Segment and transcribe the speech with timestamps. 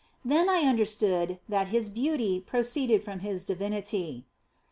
[0.25, 4.25] Then I understood that His beauty proceeded from His divinity.